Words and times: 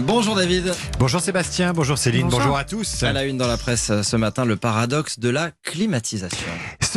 Bonjour 0.00 0.34
David. 0.34 0.74
Bonjour 0.98 1.20
Sébastien, 1.20 1.72
bonjour 1.72 1.96
Céline, 1.96 2.24
bonjour, 2.24 2.40
bonjour 2.40 2.56
à 2.56 2.64
tous. 2.64 3.02
À 3.02 3.12
la 3.12 3.24
une 3.24 3.38
dans 3.38 3.46
la 3.46 3.56
presse 3.56 4.02
ce 4.02 4.16
matin, 4.16 4.44
le 4.44 4.56
paradoxe 4.56 5.18
de 5.18 5.28
la 5.28 5.50
climatisation. 5.62 6.46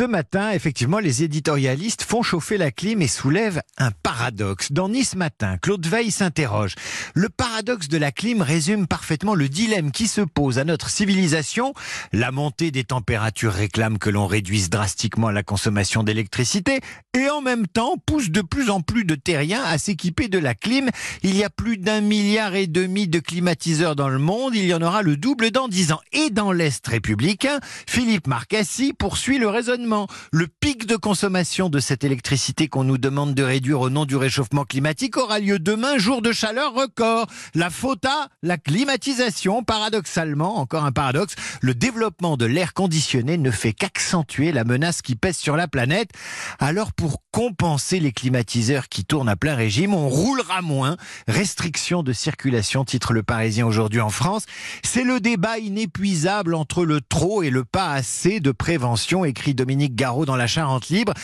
Ce 0.00 0.06
matin, 0.06 0.52
effectivement, 0.52 0.98
les 0.98 1.24
éditorialistes 1.24 2.04
font 2.04 2.22
chauffer 2.22 2.56
la 2.56 2.70
clim 2.70 3.02
et 3.02 3.06
soulèvent 3.06 3.60
un 3.76 3.90
paradoxe. 3.90 4.72
Dans 4.72 4.88
Nice 4.88 5.14
Matin, 5.14 5.58
Claude 5.58 5.86
Veil 5.86 6.10
s'interroge. 6.10 6.74
Le 7.12 7.28
paradoxe 7.28 7.88
de 7.88 7.98
la 7.98 8.10
clim 8.10 8.40
résume 8.40 8.86
parfaitement 8.86 9.34
le 9.34 9.50
dilemme 9.50 9.92
qui 9.92 10.08
se 10.08 10.22
pose 10.22 10.58
à 10.58 10.64
notre 10.64 10.88
civilisation. 10.88 11.74
La 12.14 12.30
montée 12.30 12.70
des 12.70 12.84
températures 12.84 13.52
réclame 13.52 13.98
que 13.98 14.08
l'on 14.08 14.26
réduise 14.26 14.70
drastiquement 14.70 15.30
la 15.30 15.42
consommation 15.42 16.02
d'électricité 16.02 16.80
et 17.12 17.28
en 17.28 17.42
même 17.42 17.66
temps 17.66 17.96
pousse 18.06 18.30
de 18.30 18.40
plus 18.40 18.70
en 18.70 18.80
plus 18.80 19.04
de 19.04 19.16
terriens 19.16 19.64
à 19.64 19.76
s'équiper 19.76 20.28
de 20.28 20.38
la 20.38 20.54
clim. 20.54 20.88
Il 21.22 21.36
y 21.36 21.44
a 21.44 21.50
plus 21.50 21.76
d'un 21.76 22.00
milliard 22.00 22.54
et 22.54 22.68
demi 22.68 23.06
de 23.06 23.18
climatiseurs 23.18 23.96
dans 23.96 24.08
le 24.08 24.18
monde. 24.18 24.54
Il 24.54 24.64
y 24.64 24.72
en 24.72 24.80
aura 24.80 25.02
le 25.02 25.18
double 25.18 25.50
dans 25.50 25.68
dix 25.68 25.92
ans. 25.92 26.00
Et 26.12 26.30
dans 26.30 26.52
l'Est 26.52 26.86
républicain, 26.86 27.60
Philippe 27.86 28.28
Marcassi 28.28 28.94
poursuit 28.94 29.36
le 29.36 29.48
raisonnement 29.48 29.89
le 30.32 30.46
pic 30.46 30.86
de 30.86 30.96
consommation 30.96 31.68
de 31.68 31.80
cette 31.80 32.04
électricité 32.04 32.68
qu'on 32.68 32.84
nous 32.84 32.98
demande 32.98 33.34
de 33.34 33.42
réduire 33.42 33.80
au 33.80 33.90
nom 33.90 34.04
du 34.04 34.16
réchauffement 34.16 34.64
climatique 34.64 35.16
aura 35.16 35.38
lieu 35.38 35.58
demain, 35.58 35.98
jour 35.98 36.22
de 36.22 36.32
chaleur 36.32 36.74
record. 36.74 37.26
La 37.54 37.70
faute 37.70 38.04
à 38.04 38.28
la 38.42 38.56
climatisation. 38.56 39.64
Paradoxalement, 39.64 40.58
encore 40.58 40.84
un 40.84 40.92
paradoxe, 40.92 41.34
le 41.60 41.74
développement 41.74 42.36
de 42.36 42.46
l'air 42.46 42.72
conditionné 42.72 43.36
ne 43.36 43.50
fait 43.50 43.72
qu'accentuer 43.72 44.52
la 44.52 44.64
menace 44.64 45.02
qui 45.02 45.16
pèse 45.16 45.36
sur 45.36 45.56
la 45.56 45.66
planète. 45.66 46.10
Alors 46.58 46.92
pour 46.92 47.22
compenser 47.32 48.00
les 48.00 48.12
climatiseurs 48.12 48.88
qui 48.88 49.04
tournent 49.04 49.28
à 49.28 49.36
plein 49.36 49.54
régime, 49.54 49.94
on 49.94 50.08
roulera 50.08 50.62
moins. 50.62 50.96
Restriction 51.26 52.02
de 52.02 52.12
circulation, 52.12 52.84
titre 52.84 53.12
le 53.12 53.22
Parisien 53.22 53.66
aujourd'hui 53.66 54.00
en 54.00 54.10
France. 54.10 54.44
C'est 54.84 55.04
le 55.04 55.20
débat 55.20 55.58
inépuisable 55.58 56.54
entre 56.54 56.84
le 56.84 57.00
trop 57.00 57.42
et 57.42 57.50
le 57.50 57.64
pas 57.64 57.90
assez 57.90 58.40
de 58.40 58.52
prévention, 58.52 59.24
écrit 59.24 59.54
Dominique 59.54 59.79
Dominique 59.80 59.96
Garot 59.96 60.26
dans 60.26 60.36
la 60.36 60.46
Charente 60.46 60.90
libre. 60.90 61.14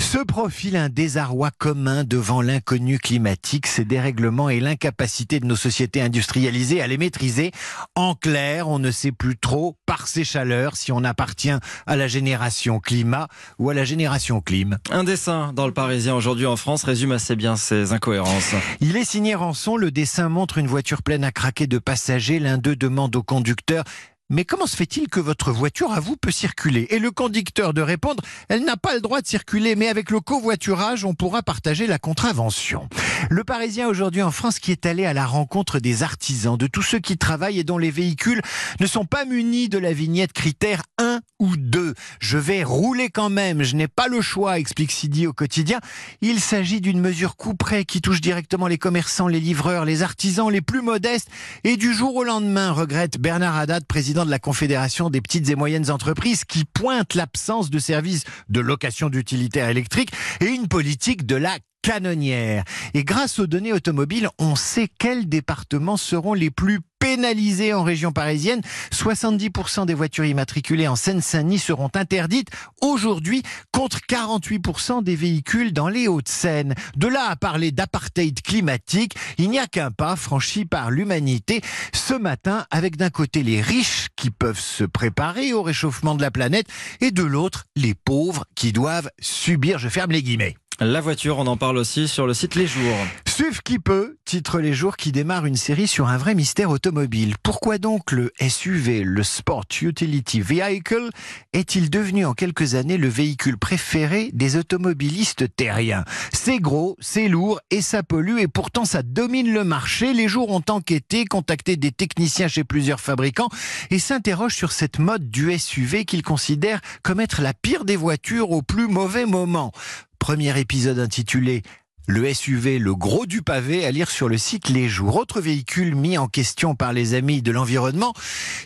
Se 0.00 0.18
profile 0.18 0.74
un 0.74 0.88
désarroi 0.88 1.52
commun 1.56 2.02
devant 2.02 2.42
l'inconnu 2.42 2.98
climatique, 2.98 3.68
ces 3.68 3.84
dérèglements 3.84 4.48
et 4.48 4.58
l'incapacité 4.58 5.38
de 5.38 5.46
nos 5.46 5.54
sociétés 5.54 6.02
industrialisées 6.02 6.82
à 6.82 6.88
les 6.88 6.98
maîtriser. 6.98 7.52
En 7.94 8.16
clair, 8.16 8.66
on 8.68 8.80
ne 8.80 8.90
sait 8.90 9.12
plus 9.12 9.38
trop, 9.38 9.76
par 9.86 10.08
ces 10.08 10.24
chaleurs, 10.24 10.76
si 10.76 10.90
on 10.90 11.04
appartient 11.04 11.54
à 11.86 11.94
la 11.94 12.08
génération 12.08 12.80
climat 12.80 13.28
ou 13.60 13.70
à 13.70 13.74
la 13.74 13.84
génération 13.84 14.40
clim. 14.40 14.78
Un 14.90 15.04
dessin 15.04 15.52
dans 15.52 15.68
le 15.68 15.72
Parisien 15.72 16.16
aujourd'hui 16.16 16.46
en 16.46 16.56
France 16.56 16.82
résume 16.82 17.12
assez 17.12 17.36
bien 17.36 17.54
ces 17.54 17.92
incohérences. 17.92 18.56
Il 18.80 18.96
est 18.96 19.04
signé 19.04 19.36
Rançon. 19.36 19.76
Le 19.76 19.92
dessin 19.92 20.28
montre 20.28 20.58
une 20.58 20.66
voiture 20.66 21.04
pleine 21.04 21.22
à 21.22 21.30
craquer 21.30 21.68
de 21.68 21.78
passagers. 21.78 22.40
L'un 22.40 22.58
d'eux 22.58 22.74
demande 22.74 23.14
au 23.14 23.22
conducteur 23.22 23.84
mais 24.30 24.44
comment 24.44 24.66
se 24.66 24.76
fait-il 24.76 25.08
que 25.08 25.20
votre 25.20 25.50
voiture 25.52 25.92
à 25.92 26.00
vous 26.00 26.16
peut 26.16 26.30
circuler? 26.30 26.86
Et 26.90 27.00
le 27.00 27.10
conducteur 27.10 27.74
de 27.74 27.82
répondre, 27.82 28.22
elle 28.48 28.64
n'a 28.64 28.76
pas 28.76 28.94
le 28.94 29.00
droit 29.00 29.20
de 29.20 29.26
circuler, 29.26 29.74
mais 29.74 29.88
avec 29.88 30.10
le 30.10 30.20
covoiturage, 30.20 31.04
on 31.04 31.14
pourra 31.14 31.42
partager 31.42 31.88
la 31.88 31.98
contravention. 31.98 32.88
Le 33.28 33.44
Parisien 33.44 33.88
aujourd'hui 33.88 34.22
en 34.22 34.30
France 34.30 34.60
qui 34.60 34.70
est 34.70 34.86
allé 34.86 35.04
à 35.04 35.12
la 35.12 35.26
rencontre 35.26 35.80
des 35.80 36.04
artisans, 36.04 36.56
de 36.56 36.68
tous 36.68 36.82
ceux 36.82 37.00
qui 37.00 37.18
travaillent 37.18 37.58
et 37.58 37.64
dont 37.64 37.78
les 37.78 37.90
véhicules 37.90 38.40
ne 38.78 38.86
sont 38.86 39.04
pas 39.04 39.24
munis 39.24 39.68
de 39.68 39.78
la 39.78 39.92
vignette 39.92 40.32
critère 40.32 40.82
1 40.98 41.20
ou 41.40 41.56
2. 41.56 41.94
Je 42.20 42.38
vais 42.38 42.62
rouler 42.62 43.08
quand 43.08 43.30
même, 43.30 43.64
je 43.64 43.74
n'ai 43.74 43.88
pas 43.88 44.06
le 44.06 44.20
choix, 44.20 44.58
explique 44.58 44.92
Sidi 44.92 45.26
au 45.26 45.32
quotidien. 45.32 45.80
Il 46.20 46.38
s'agit 46.38 46.80
d'une 46.80 47.00
mesure 47.00 47.36
couperet 47.36 47.84
qui 47.84 48.00
touche 48.00 48.20
directement 48.20 48.68
les 48.68 48.78
commerçants, 48.78 49.26
les 49.26 49.40
livreurs, 49.40 49.84
les 49.84 50.02
artisans 50.02 50.50
les 50.50 50.60
plus 50.60 50.82
modestes 50.82 51.28
et 51.64 51.76
du 51.76 51.92
jour 51.92 52.14
au 52.14 52.24
lendemain, 52.24 52.70
regrette 52.70 53.18
Bernard 53.18 53.56
Haddad, 53.56 53.86
président 53.86 54.24
de 54.24 54.30
la 54.30 54.38
Confédération 54.38 55.10
des 55.10 55.20
petites 55.20 55.48
et 55.48 55.56
moyennes 55.56 55.90
entreprises 55.90 56.44
qui 56.44 56.64
pointe 56.64 57.14
l'absence 57.14 57.70
de 57.70 57.78
services 57.78 58.24
de 58.48 58.60
location 58.60 59.08
d'utilitaires 59.08 59.68
électriques 59.68 60.12
et 60.40 60.46
une 60.46 60.68
politique 60.68 61.26
de 61.26 61.36
la 61.36 61.56
canonnière. 61.82 62.64
Et 62.94 63.04
grâce 63.04 63.38
aux 63.38 63.46
données 63.46 63.72
automobiles, 63.72 64.28
on 64.38 64.54
sait 64.54 64.88
quels 64.98 65.28
départements 65.28 65.96
seront 65.96 66.34
les 66.34 66.50
plus 66.50 66.80
pénalisés 67.10 67.74
en 67.74 67.82
région 67.82 68.12
parisienne. 68.12 68.60
70% 68.92 69.84
des 69.84 69.94
voitures 69.94 70.26
immatriculées 70.26 70.86
en 70.86 70.94
Seine-Saint-Denis 70.94 71.58
seront 71.58 71.90
interdites 71.94 72.50
aujourd'hui 72.80 73.42
contre 73.72 73.98
48% 74.08 75.02
des 75.02 75.16
véhicules 75.16 75.72
dans 75.72 75.88
les 75.88 76.06
Hauts-de-Seine. 76.06 76.76
De 76.96 77.08
là 77.08 77.26
à 77.28 77.34
parler 77.34 77.72
d'apartheid 77.72 78.40
climatique, 78.42 79.16
il 79.38 79.50
n'y 79.50 79.58
a 79.58 79.66
qu'un 79.66 79.90
pas 79.90 80.14
franchi 80.14 80.64
par 80.66 80.92
l'humanité 80.92 81.62
ce 81.92 82.14
matin 82.14 82.64
avec 82.70 82.96
d'un 82.96 83.10
côté 83.10 83.42
les 83.42 83.60
riches 83.60 84.06
qui 84.14 84.30
peuvent 84.30 84.60
se 84.60 84.84
préparer 84.84 85.52
au 85.52 85.62
réchauffement 85.62 86.14
de 86.14 86.22
la 86.22 86.30
planète 86.30 86.68
et 87.00 87.10
de 87.10 87.24
l'autre 87.24 87.64
les 87.74 87.94
pauvres 87.94 88.44
qui 88.54 88.72
doivent 88.72 89.10
subir, 89.18 89.80
je 89.80 89.88
ferme 89.88 90.12
les 90.12 90.22
guillemets. 90.22 90.54
La 90.82 91.02
voiture, 91.02 91.36
on 91.36 91.46
en 91.46 91.58
parle 91.58 91.76
aussi 91.76 92.08
sur 92.08 92.26
le 92.26 92.32
site 92.32 92.54
Les 92.54 92.66
Jours. 92.66 92.96
Suif 93.28 93.60
qui 93.60 93.78
peut, 93.78 94.16
titre 94.24 94.60
Les 94.60 94.72
Jours 94.72 94.96
qui 94.96 95.12
démarre 95.12 95.44
une 95.44 95.56
série 95.56 95.86
sur 95.86 96.08
un 96.08 96.16
vrai 96.16 96.34
mystère 96.34 96.70
automobile. 96.70 97.34
Pourquoi 97.42 97.76
donc 97.76 98.12
le 98.12 98.32
SUV, 98.40 99.04
le 99.04 99.22
Sport 99.22 99.66
Utility 99.82 100.40
Vehicle, 100.40 101.10
est-il 101.52 101.90
devenu 101.90 102.24
en 102.24 102.32
quelques 102.32 102.76
années 102.76 102.96
le 102.96 103.08
véhicule 103.08 103.58
préféré 103.58 104.30
des 104.32 104.56
automobilistes 104.56 105.54
terriens? 105.54 106.06
C'est 106.32 106.60
gros, 106.60 106.96
c'est 106.98 107.28
lourd 107.28 107.60
et 107.70 107.82
ça 107.82 108.02
pollue 108.02 108.38
et 108.38 108.48
pourtant 108.48 108.86
ça 108.86 109.02
domine 109.02 109.52
le 109.52 109.64
marché. 109.64 110.14
Les 110.14 110.28
Jours 110.28 110.48
ont 110.48 110.64
enquêté, 110.70 111.26
contacté 111.26 111.76
des 111.76 111.92
techniciens 111.92 112.48
chez 112.48 112.64
plusieurs 112.64 113.00
fabricants 113.00 113.50
et 113.90 113.98
s'interrogent 113.98 114.56
sur 114.56 114.72
cette 114.72 114.98
mode 114.98 115.28
du 115.28 115.58
SUV 115.58 116.06
qu'ils 116.06 116.22
considèrent 116.22 116.80
comme 117.02 117.20
être 117.20 117.42
la 117.42 117.52
pire 117.52 117.84
des 117.84 117.96
voitures 117.96 118.50
au 118.50 118.62
plus 118.62 118.88
mauvais 118.88 119.26
moment. 119.26 119.72
Premier 120.20 120.56
épisode 120.60 120.98
intitulé 121.00 121.62
le 122.06 122.32
SUV, 122.32 122.78
le 122.78 122.94
gros 122.94 123.26
du 123.26 123.40
pavé, 123.40 123.84
à 123.86 123.90
lire 123.90 124.10
sur 124.10 124.28
le 124.28 124.36
site 124.36 124.68
Les 124.68 124.88
Jours. 124.88 125.16
Autre 125.16 125.40
véhicule 125.40 125.94
mis 125.94 126.18
en 126.18 126.26
question 126.26 126.74
par 126.74 126.92
les 126.92 127.14
amis 127.14 127.40
de 127.40 127.52
l'environnement, 127.52 128.14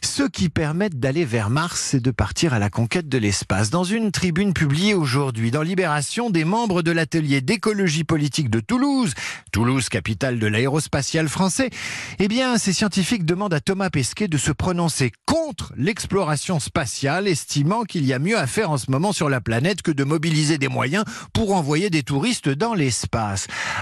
ceux 0.03 0.29
qui 0.29 0.49
permettent 0.49 0.99
d'aller 0.99 1.25
vers 1.25 1.51
Mars 1.51 1.95
et 1.95 2.01
de 2.01 2.11
partir 2.11 2.55
à 2.55 2.59
la 2.59 2.71
conquête 2.71 3.09
de 3.09 3.19
l'espace. 3.19 3.71
Dans 3.71 3.85
une 3.85 4.13
tribune 4.13 4.55
publiée 4.55 4.95
aujourd'hui 4.95 5.51
dans 5.51 5.63
Libération, 5.63 6.31
des 6.31 6.45
membres 6.45 6.83
de 6.83 6.91
l'atelier 6.91 7.41
d'écologie 7.41 8.05
politique 8.05 8.49
de 8.49 8.61
Toulouse, 8.61 9.13
Toulouse, 9.53 9.89
capitale 9.89 10.39
de 10.39 10.47
l'aérospatial 10.47 11.29
français, 11.29 11.71
eh 12.19 12.29
bien, 12.29 12.57
ces 12.57 12.73
scientifiques 12.73 13.27
demandent 13.27 13.55
à 13.55 13.61
Thomas 13.61 13.91
Pesquet 13.91 14.29
de 14.29 14.39
se 14.39 14.53
prononcer 14.53 15.13
contre 15.27 15.73
l'exploration 15.77 16.61
spatiale, 16.61 17.29
estimant 17.29 17.83
qu'il 17.83 18.07
y 18.07 18.13
a 18.13 18.19
mieux 18.19 18.39
à 18.39 18.47
faire 18.47 18.71
en 18.71 18.79
ce 18.79 18.91
moment 18.91 19.13
sur 19.13 19.29
la 19.29 19.41
planète 19.41 19.83
que 19.83 19.91
de 19.91 20.05
mobiliser 20.05 20.57
des 20.57 20.69
moyens 20.69 21.05
pour 21.33 21.53
envoyer 21.55 21.91
des 21.91 22.03
touristes 22.03 22.49
dans 22.49 22.75
l'espace. 22.75 23.24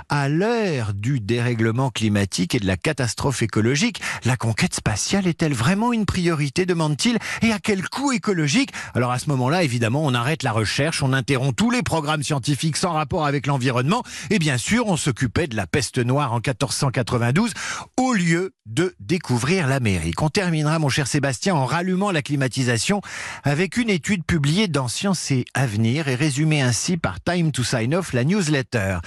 À 0.09 0.29
l'heure 0.29 0.95
du 0.95 1.21
dérèglement 1.21 1.91
climatique 1.91 2.55
et 2.55 2.61
de 2.61 2.67
la 2.67 2.77
catastrophe 2.77 3.43
écologique, 3.43 4.01
la 4.25 4.37
conquête 4.37 4.75
spatiale 4.75 5.27
est-elle 5.27 5.55
vraiment 5.55 5.93
une 5.93 6.07
priorité 6.07 6.67
demande-t-il 6.67 7.19
Et 7.43 7.53
à 7.53 7.59
quel 7.59 7.89
coût 7.89 8.13
écologique? 8.13 8.71
Alors 8.95 9.13
à 9.13 9.19
ce 9.19 9.29
moment-là, 9.31 9.63
évidemment, 9.63 10.03
on 10.05 10.15
arrête 10.15 10.43
la 10.43 10.53
recherche, 10.53 11.03
on 11.03 11.13
interrompt 11.13 11.57
tous 11.57 11.71
les 11.71 11.83
programmes 11.83 12.23
scientifiques 12.23 12.77
sans 12.77 12.93
rapport 12.93 13.27
avec 13.27 13.47
l'environnement 13.47 14.03
et 14.31 14.39
bien 14.39 14.59
sûr, 14.59 14.87
on 14.87 14.97
s'occupait 14.97 15.47
de 15.47 15.57
la 15.57 15.67
peste 15.67 15.99
noire 15.99 16.33
en 16.33 16.37
1492 16.37 17.53
au 17.97 18.13
lieu 18.13 18.55
de 18.67 18.95
découvrir 19.01 19.67
l'Amérique. 19.67 20.23
On 20.23 20.29
terminera, 20.29 20.79
mon 20.79 20.89
cher 20.89 21.07
Sébastien, 21.07 21.55
en 21.55 21.67
rallumant 21.67 22.11
la 22.11 22.23
climatisation 22.23 23.01
avec 23.43 23.77
une 23.77 23.91
étude 23.91 24.25
publiée 24.25 24.69
dans 24.69 24.89
Science 24.89 25.31
et 25.31 25.45
Avenir 25.55 26.09
et 26.09 26.15
résumée 26.15 26.63
ainsi 26.63 26.97
par 26.97 27.21
Time 27.21 27.53
to 27.53 27.65
Sign 27.65 27.95
Off, 27.95 28.13
la 28.13 28.25
newsletter. 28.25 28.99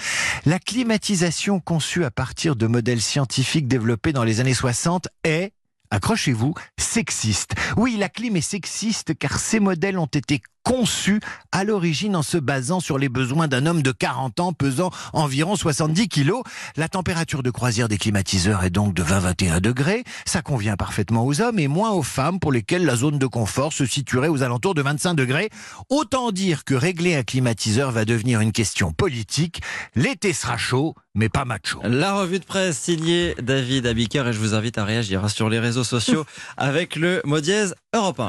La 0.45 0.59
climatisation 0.59 1.59
conçue 1.59 2.05
à 2.05 2.11
partir 2.11 2.55
de 2.55 2.67
modèles 2.67 3.01
scientifiques 3.01 3.67
développés 3.67 4.13
dans 4.13 4.23
les 4.23 4.39
années 4.39 4.53
60 4.53 5.07
est 5.23 5.53
accrochez-vous, 5.91 6.53
sexiste. 6.77 7.55
Oui, 7.77 7.95
la 7.97 8.09
clim 8.09 8.35
est 8.35 8.41
sexiste 8.41 9.17
car 9.17 9.39
ces 9.39 9.59
modèles 9.59 9.97
ont 9.97 10.05
été 10.05 10.41
conçu 10.65 11.21
à 11.51 11.63
l'origine 11.63 12.15
en 12.15 12.23
se 12.23 12.37
basant 12.37 12.79
sur 12.81 12.97
les 12.97 13.07
besoins 13.07 13.47
d'un 13.47 13.67
homme 13.67 13.83
de 13.83 13.91
40 13.91 14.39
ans 14.39 14.51
pesant 14.51 14.89
environ 15.13 15.55
70 15.55 16.09
kilos. 16.09 16.41
La 16.75 16.89
température 16.89 17.43
de 17.43 17.51
croisière 17.51 17.87
des 17.87 17.97
climatiseurs 17.97 18.63
est 18.63 18.71
donc 18.71 18.93
de 18.93 19.03
20-21 19.03 19.61
degrés. 19.61 20.03
Ça 20.25 20.41
convient 20.41 20.75
parfaitement 20.75 21.25
aux 21.25 21.39
hommes 21.39 21.59
et 21.59 21.67
moins 21.67 21.91
aux 21.91 22.03
femmes 22.03 22.39
pour 22.39 22.51
lesquelles 22.51 22.83
la 22.83 22.95
zone 22.95 23.19
de 23.19 23.27
confort 23.27 23.71
se 23.71 23.85
situerait 23.85 24.27
aux 24.27 24.41
alentours 24.41 24.73
de 24.73 24.81
25 24.81 25.13
degrés. 25.13 25.49
Autant 25.89 26.31
dire 26.31 26.63
que 26.65 26.73
régler 26.73 27.15
un 27.15 27.23
climatiseur 27.23 27.91
va 27.91 28.03
devenir 28.03 28.41
une 28.41 28.51
question 28.51 28.91
politique. 28.91 29.61
L'été 29.95 30.33
sera 30.33 30.57
chaud, 30.57 30.95
mais 31.13 31.29
pas 31.29 31.45
macho. 31.45 31.79
La 31.83 32.15
revue 32.15 32.39
de 32.39 32.45
presse 32.45 32.79
signée 32.79 33.35
David 33.41 33.85
Abiker 33.85 34.27
et 34.27 34.33
je 34.33 34.39
vous 34.39 34.55
invite 34.55 34.79
à 34.79 34.83
réagir 34.83 35.29
sur 35.29 35.47
les 35.47 35.59
réseaux 35.59 35.83
sociaux 35.83 36.25
avec 36.57 36.95
le 36.95 37.21
mot 37.23 37.39
dièse 37.39 37.75
européen. 37.93 38.23